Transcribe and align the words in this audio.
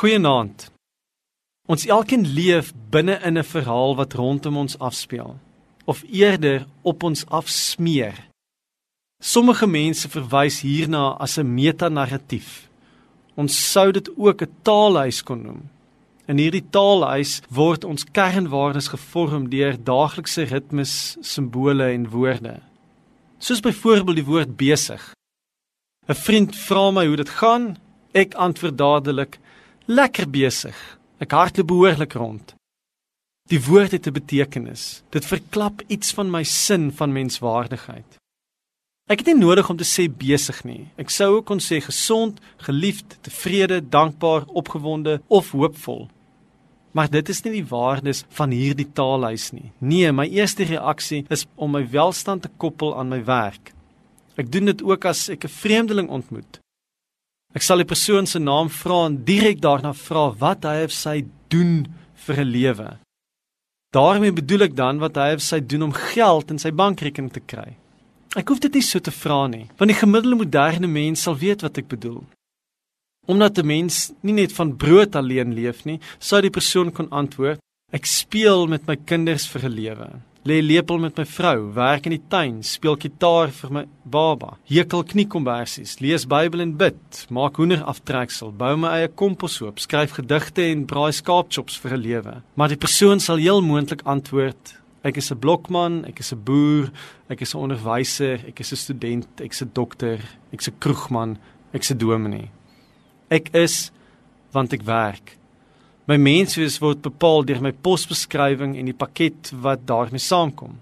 Goeienaand. 0.00 0.70
Ons 1.68 1.82
elkeen 1.84 2.22
leef 2.24 2.70
binne 2.88 3.18
in 3.28 3.36
'n 3.38 3.44
verhaal 3.44 3.96
wat 3.96 4.14
rondom 4.16 4.56
ons 4.56 4.78
afspeel 4.78 5.36
of 5.84 6.02
eerder 6.08 6.66
op 6.82 7.02
ons 7.02 7.26
afsmeer. 7.26 8.16
Sommige 9.22 9.66
mense 9.66 10.08
verwys 10.08 10.60
hierna 10.60 11.16
as 11.18 11.36
'n 11.38 11.54
metanarratief. 11.54 12.68
Ons 13.34 13.72
sou 13.72 13.92
dit 13.92 14.08
ook 14.16 14.42
'n 14.42 14.54
taalhuis 14.62 15.22
kon 15.22 15.42
noem. 15.42 15.68
In 16.26 16.38
hierdie 16.38 16.70
taalhuis 16.70 17.42
word 17.50 17.84
ons 17.84 18.04
kernwaardes 18.04 18.88
gevorm 18.88 19.50
deur 19.50 19.76
daaglikse 19.84 20.42
ritmes, 20.42 21.16
simbole 21.20 21.84
en 21.84 22.08
woorde. 22.08 22.60
Soos 23.38 23.60
byvoorbeeld 23.60 24.16
die 24.16 24.30
woord 24.32 24.56
besig. 24.56 25.14
'n 26.08 26.14
Vriend 26.14 26.56
vra 26.56 26.90
my 26.90 27.06
hoe 27.06 27.16
dit 27.16 27.28
gaan, 27.28 27.76
ek 28.12 28.34
antwoord 28.34 28.78
dadelik 28.78 29.38
lekker 29.90 30.28
besig. 30.30 30.76
Ek 31.18 31.34
hardloop 31.34 31.68
behoorlik 31.72 32.14
rond. 32.14 32.54
Die 33.50 33.58
woord 33.58 33.92
het 33.92 34.06
'n 34.06 34.12
betekenis. 34.12 35.02
Dit 35.10 35.26
verklap 35.26 35.82
iets 35.88 36.12
van 36.14 36.30
my 36.30 36.42
sin 36.44 36.92
van 36.92 37.12
menswaardigheid. 37.12 38.18
Ek 39.08 39.18
het 39.18 39.26
nie 39.26 39.34
nodig 39.34 39.70
om 39.70 39.76
te 39.76 39.84
sê 39.84 40.06
besig 40.08 40.64
nie. 40.64 40.88
Ek 40.96 41.10
sou 41.10 41.36
ook 41.36 41.46
kon 41.46 41.58
sê 41.58 41.80
gesond, 41.80 42.40
geliefd, 42.56 43.18
tevrede, 43.22 43.88
dankbaar, 43.88 44.44
opgewonde 44.46 45.20
of 45.26 45.50
hoopvol. 45.50 46.08
Maar 46.92 47.10
dit 47.10 47.28
is 47.28 47.42
nie 47.42 47.52
die 47.52 47.66
waardes 47.66 48.24
van 48.28 48.50
hierdie 48.50 48.92
taalhuis 48.92 49.50
nie. 49.52 49.72
Nee, 49.78 50.12
my 50.12 50.26
eerste 50.26 50.64
reaksie 50.64 51.24
is 51.28 51.46
om 51.56 51.70
my 51.70 51.90
welstand 51.90 52.42
te 52.42 52.50
koppel 52.56 52.98
aan 52.98 53.08
my 53.08 53.24
werk. 53.24 53.72
Ek 54.36 54.52
doen 54.52 54.64
dit 54.64 54.82
ook 54.82 55.04
as 55.04 55.28
ek 55.28 55.44
'n 55.44 55.48
vreemdeling 55.48 56.08
ontmoet. 56.08 56.60
Ek 57.50 57.64
sal 57.66 57.82
die 57.82 57.88
persoon 57.88 58.28
se 58.30 58.38
naam 58.38 58.68
vra 58.70 59.06
en 59.08 59.16
direk 59.26 59.58
daarna 59.62 59.90
vra 59.96 60.28
wat 60.38 60.66
hy 60.68 60.84
of 60.86 60.92
sy 60.94 61.24
doen 61.50 61.88
vir 62.26 62.36
'n 62.40 62.52
lewe. 62.56 62.90
daarmee 63.90 64.32
bedoel 64.32 64.62
ek 64.62 64.76
dan 64.76 65.00
wat 65.02 65.16
hy 65.16 65.34
of 65.34 65.42
sy 65.42 65.58
doen 65.58 65.82
om 65.82 65.92
geld 65.92 66.50
in 66.50 66.58
sy 66.58 66.70
bankrekening 66.70 67.32
te 67.32 67.40
kry. 67.40 67.74
Ek 68.36 68.48
hoef 68.48 68.60
dit 68.60 68.74
nie 68.74 68.82
so 68.86 69.00
te 69.00 69.10
vra 69.10 69.48
nie, 69.48 69.66
want 69.78 69.90
die 69.90 69.98
gemiddelde 69.98 70.36
moderne 70.36 70.86
mens 70.86 71.22
sal 71.22 71.34
weet 71.34 71.62
wat 71.62 71.78
ek 71.78 71.88
bedoel. 71.88 72.22
Omdat 73.26 73.58
'n 73.58 73.66
mens 73.66 74.12
nie 74.22 74.32
net 74.32 74.52
van 74.52 74.76
brood 74.76 75.16
alleen 75.16 75.54
leef 75.54 75.84
nie, 75.84 75.98
sou 76.20 76.40
die 76.40 76.50
persoon 76.50 76.92
kon 76.92 77.10
antwoord: 77.10 77.58
Ek 77.92 78.06
speel 78.06 78.66
met 78.66 78.86
my 78.86 78.96
kinders 78.96 79.46
vir 79.48 79.64
'n 79.64 79.74
lewe 79.74 80.29
lê 80.48 80.60
lepel 80.64 80.98
met 80.98 81.18
my 81.18 81.24
vrou, 81.28 81.68
werk 81.76 82.06
in 82.08 82.14
die 82.14 82.22
tuin, 82.32 82.62
speel 82.64 82.96
gitaar 83.00 83.52
vir 83.52 83.72
my 83.76 83.84
baba, 84.04 84.54
hekel 84.70 85.04
kniekombersies, 85.04 85.98
lees 86.00 86.26
Bybel 86.28 86.64
en 86.64 86.74
bid, 86.80 87.24
maak 87.28 87.60
hoender 87.60 87.84
aftreksel, 87.90 88.52
bou 88.56 88.72
my 88.80 88.94
eie 88.98 89.10
komposhoop, 89.12 89.80
skryf 89.82 90.16
gedigte 90.16 90.64
en 90.70 90.86
braai 90.88 91.12
skaapchops 91.12 91.76
vir 91.82 91.96
'n 91.96 92.02
lewe. 92.02 92.34
Maar 92.56 92.68
die 92.68 92.80
persoon 92.80 93.20
sal 93.20 93.36
heel 93.36 93.60
moontlik 93.60 94.02
antwoord: 94.04 94.80
Ek 95.02 95.16
is 95.16 95.30
'n 95.30 95.38
blokman, 95.38 96.04
ek 96.06 96.20
is 96.20 96.32
'n 96.32 96.44
boer, 96.44 96.90
ek 97.28 97.40
is 97.40 97.54
'n 97.54 97.58
onderwyser, 97.58 98.40
ek 98.48 98.60
is 98.60 98.72
'n 98.72 98.76
student, 98.76 99.40
ek 99.40 99.52
is 99.52 99.62
'n 99.62 99.70
dokter, 99.72 100.20
ek 100.52 100.60
is 100.60 100.68
'n 100.68 100.78
kroegman, 100.78 101.38
ek 101.72 101.82
is 101.82 101.90
'n 101.90 101.98
dominee. 101.98 102.50
Ek 103.30 103.54
is 103.54 103.90
want 104.52 104.72
ek 104.72 104.82
werk. 104.82 105.39
My 106.10 106.16
menswees 106.18 106.80
word 106.82 107.04
bepaal 107.04 107.44
deur 107.46 107.60
my 107.62 107.70
posbeskrywing 107.86 108.72
en 108.80 108.88
die 108.88 108.96
pakket 108.98 109.52
wat 109.62 109.84
daarmee 109.86 110.18
saamkom. 110.18 110.72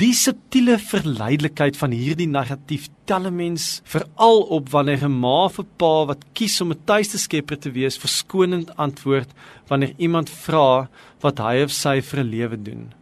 Die 0.00 0.14
subtiele 0.16 0.78
verleidelikheid 0.80 1.76
van 1.76 1.92
hierdie 1.92 2.30
narratief 2.30 2.86
tel 3.04 3.26
'n 3.28 3.36
mens 3.36 3.82
veral 3.84 4.40
op 4.56 4.70
wanneer 4.72 5.04
'n 5.04 5.18
ma 5.20 5.50
'n 5.52 5.66
pa 5.76 6.06
wat 6.08 6.24
kies 6.32 6.60
om 6.62 6.72
'n 6.72 6.80
tuiste 6.86 7.18
skepper 7.18 7.58
te 7.58 7.70
wees, 7.70 7.98
verskonend 7.98 8.74
antwoord 8.76 9.28
wanneer 9.68 9.92
iemand 9.98 10.30
vra 10.30 10.88
wat 11.20 11.38
hy 11.38 11.62
of 11.64 11.70
sy 11.70 12.00
vir 12.00 12.20
'n 12.20 12.30
lewe 12.30 12.56
doen. 12.56 12.94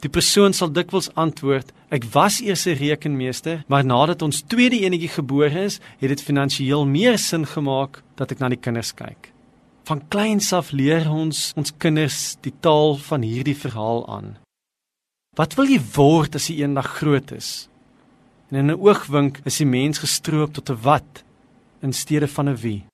Die 0.00 0.10
persoon 0.10 0.52
sal 0.52 0.70
dikwels 0.70 1.10
antwoord: 1.14 1.72
"Ek 1.90 2.04
was 2.12 2.40
eers 2.40 2.66
'n 2.66 2.78
rekenmeester, 2.78 3.64
maar 3.66 3.84
nadat 3.84 4.22
ons 4.22 4.42
tweede 4.42 4.78
enetjie 4.80 5.08
gebore 5.08 5.64
is, 5.64 5.80
het 5.98 6.08
dit 6.08 6.22
finansiëel 6.22 6.86
meer 6.86 7.18
sin 7.18 7.46
gemaak 7.46 8.02
dat 8.14 8.30
ek 8.30 8.38
na 8.38 8.48
die 8.48 8.62
kinders 8.62 8.94
kyk." 8.94 9.32
Van 9.88 10.02
kleins 10.12 10.50
af 10.52 10.68
leer 10.76 11.06
ons 11.08 11.38
ons 11.56 11.70
kinders 11.80 12.34
die 12.44 12.52
taal 12.64 12.98
van 13.00 13.22
hierdie 13.24 13.56
verhaal 13.56 14.02
aan. 14.16 14.34
Wat 15.40 15.54
wil 15.56 15.70
jy 15.72 15.78
word 15.94 16.36
as 16.36 16.50
jy 16.50 16.58
eendag 16.60 16.90
groot 16.98 17.32
is? 17.32 17.70
En 18.50 18.58
in 18.60 18.70
'n 18.70 18.80
oogwink 18.84 19.40
is 19.48 19.56
die 19.62 19.70
mens 19.76 20.04
gestroop 20.04 20.52
tot 20.52 20.68
'n 20.68 20.82
wat 20.84 21.24
in 21.80 21.92
steede 21.92 22.28
van 22.28 22.48
'n 22.48 22.60
wie. 22.64 22.84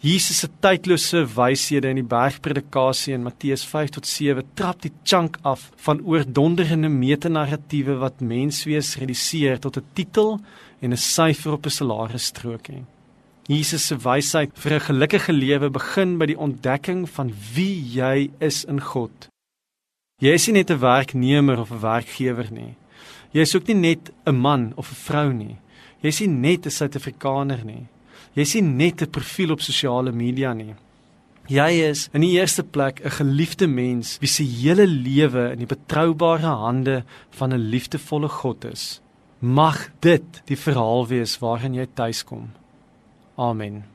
Jesus 0.00 0.40
se 0.40 0.48
tydlose 0.60 1.24
wyshede 1.36 1.88
in 1.88 1.96
die 2.02 2.10
bergpredikasie 2.16 3.14
in 3.14 3.22
Matteus 3.22 3.64
5 3.64 3.90
tot 3.90 4.06
7 4.06 4.44
trap 4.54 4.82
die 4.82 4.92
chunk 5.04 5.38
af 5.42 5.70
van 5.76 6.04
oordonderende 6.04 6.88
metanarratiewe 6.88 7.94
wat 7.96 8.20
menswees 8.20 8.96
reduseer 8.96 9.58
tot 9.58 9.76
'n 9.76 9.86
titel 9.94 10.40
en 10.80 10.92
'n 10.92 10.96
syfer 10.96 11.52
op 11.52 11.64
'n 11.64 11.70
salarisstrokie. 11.70 12.84
Jesus 13.46 13.86
se 13.86 13.96
wysheid 14.00 14.52
vir 14.56 14.72
'n 14.74 14.80
gelukkige 14.80 15.32
lewe 15.32 15.70
begin 15.70 16.18
by 16.18 16.26
die 16.26 16.38
ontdekking 16.38 17.08
van 17.08 17.32
wie 17.54 17.76
jy 17.76 18.30
is 18.40 18.64
in 18.64 18.80
God. 18.80 19.28
Jy 20.22 20.32
is 20.32 20.46
nie 20.46 20.54
net 20.54 20.70
'n 20.70 20.80
werknemer 20.80 21.60
of 21.60 21.70
'n 21.70 21.80
werkgewer 21.80 22.48
nie. 22.50 22.74
Jy 23.32 23.40
is 23.40 23.54
ook 23.54 23.66
nie 23.66 23.74
net 23.74 24.10
'n 24.24 24.34
man 24.34 24.72
of 24.76 24.90
'n 24.90 24.94
vrou 24.94 25.32
nie. 25.32 25.56
Jy 26.00 26.08
is 26.08 26.20
nie 26.20 26.28
net 26.28 26.66
'n 26.66 26.70
Suid-Afrikaner 26.70 27.64
nie. 27.64 27.86
Jy 28.34 28.42
is 28.42 28.54
nie 28.54 28.62
net 28.62 29.02
'n 29.02 29.10
profiel 29.10 29.52
op 29.52 29.60
sosiale 29.60 30.12
media 30.12 30.54
nie. 30.54 30.74
Jy 31.46 31.90
is 31.90 32.08
in 32.14 32.22
die 32.22 32.40
eerste 32.40 32.62
plek 32.62 33.04
'n 33.04 33.10
geliefde 33.10 33.66
mens 33.66 34.18
wie 34.20 34.28
se 34.28 34.42
hele 34.42 34.86
lewe 34.86 35.52
in 35.52 35.58
die 35.58 35.66
betroubare 35.66 36.46
hande 36.46 37.04
van 37.30 37.52
'n 37.52 37.68
liefdevolle 37.70 38.28
God 38.28 38.64
is. 38.64 39.00
Mag 39.40 39.90
dit 40.00 40.42
die 40.46 40.56
verhaal 40.56 41.06
wees 41.06 41.38
waarin 41.38 41.74
jy 41.74 41.86
tuiskom. 41.94 42.48
Amen. 43.38 43.93